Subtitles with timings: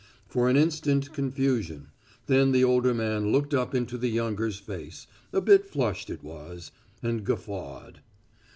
[0.27, 1.89] For an instant confusion;
[2.25, 6.71] then the older man looked up into the younger's face a bit flushed it was
[7.03, 7.99] and guffawed.